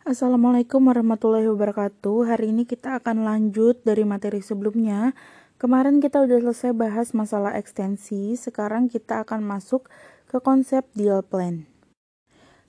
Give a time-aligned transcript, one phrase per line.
[0.00, 2.32] Assalamualaikum warahmatullahi wabarakatuh.
[2.32, 5.12] Hari ini kita akan lanjut dari materi sebelumnya.
[5.60, 9.92] Kemarin kita udah selesai bahas masalah ekstensi, sekarang kita akan masuk
[10.24, 11.68] ke konsep deal plan.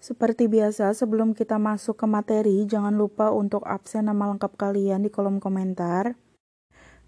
[0.04, 5.08] Seperti biasa, sebelum kita masuk ke materi, jangan lupa untuk absen nama lengkap kalian di
[5.08, 6.20] kolom komentar.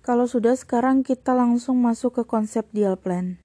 [0.07, 3.42] Kalau sudah, sekarang kita langsung masuk ke konsep deal plan.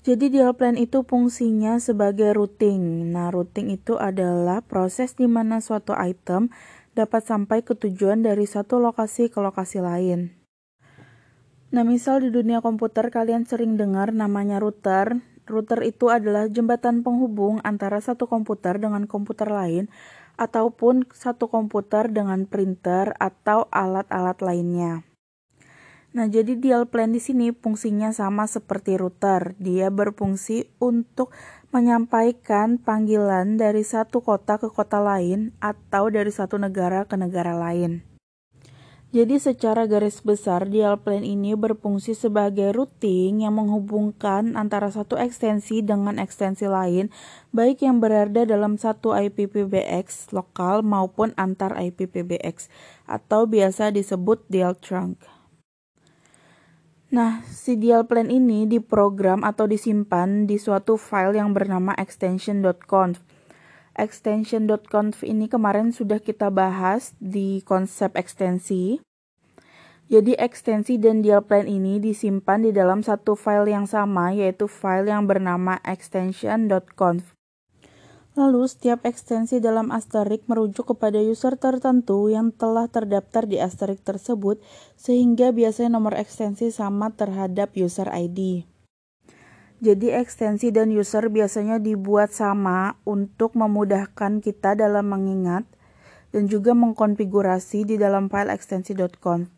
[0.00, 3.12] Jadi deal plan itu fungsinya sebagai routing.
[3.12, 6.48] Nah, routing itu adalah proses di mana suatu item
[6.96, 10.32] dapat sampai ke tujuan dari satu lokasi ke lokasi lain.
[11.68, 15.20] Nah, misal di dunia komputer kalian sering dengar namanya router.
[15.44, 19.92] Router itu adalah jembatan penghubung antara satu komputer dengan komputer lain
[20.40, 25.04] ataupun satu komputer dengan printer atau alat-alat lainnya.
[26.10, 29.54] Nah, jadi dial plan di sini fungsinya sama seperti router.
[29.62, 31.30] Dia berfungsi untuk
[31.70, 38.02] menyampaikan panggilan dari satu kota ke kota lain atau dari satu negara ke negara lain.
[39.10, 45.82] Jadi secara garis besar dial plan ini berfungsi sebagai routing yang menghubungkan antara satu ekstensi
[45.82, 47.10] dengan ekstensi lain
[47.50, 52.70] baik yang berada dalam satu IPPBX lokal maupun antar IPPBX
[53.10, 55.39] atau biasa disebut dial trunk.
[57.10, 63.18] Nah, si dial plan ini diprogram atau disimpan di suatu file yang bernama extension.conf.
[63.98, 69.02] Extension.conf ini kemarin sudah kita bahas di konsep ekstensi.
[70.06, 75.10] Jadi ekstensi dan dial plan ini disimpan di dalam satu file yang sama yaitu file
[75.10, 77.39] yang bernama extension.conf.
[78.38, 84.62] Lalu, setiap ekstensi dalam Asterix merujuk kepada user tertentu yang telah terdaftar di Asterix tersebut,
[84.94, 88.62] sehingga biasanya nomor ekstensi sama terhadap user ID.
[89.80, 95.64] Jadi ekstensi dan user biasanya dibuat sama untuk memudahkan kita dalam mengingat
[96.30, 99.48] dan juga mengkonfigurasi di dalam file ekstensi.conf.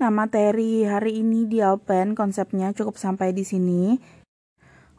[0.00, 4.00] Nah, materi hari ini di Alpen konsepnya cukup sampai di sini.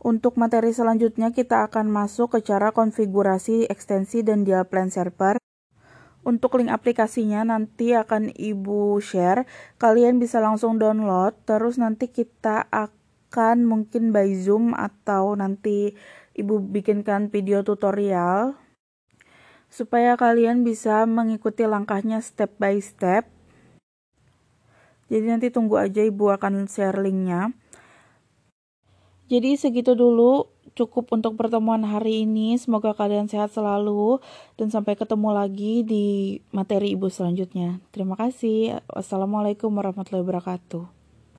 [0.02, 5.38] Untuk materi selanjutnya kita akan masuk ke cara konfigurasi ekstensi dan dia plan server.
[6.26, 9.46] Untuk link aplikasinya nanti akan Ibu share.
[9.78, 15.94] Kalian bisa langsung download terus nanti kita akan mungkin by Zoom atau nanti
[16.34, 18.58] Ibu bikinkan video tutorial
[19.70, 23.30] supaya kalian bisa mengikuti langkahnya step by step.
[25.14, 27.54] Jadi nanti tunggu aja Ibu akan share linknya.
[29.31, 32.59] Jadi segitu dulu cukup untuk pertemuan hari ini.
[32.59, 34.19] Semoga kalian sehat selalu
[34.59, 36.06] dan sampai ketemu lagi di
[36.52, 37.80] materi Ibu selanjutnya.
[37.96, 38.84] Terima kasih.
[38.91, 41.01] Wassalamualaikum warahmatullahi wabarakatuh.